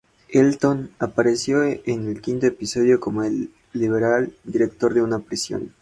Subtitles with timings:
[0.29, 5.73] Elton apareció en el quinto episodio como el liberal director de una prisión.